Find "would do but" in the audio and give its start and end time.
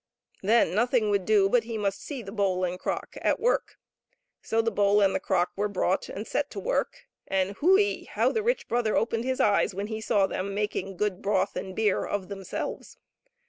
1.11-1.65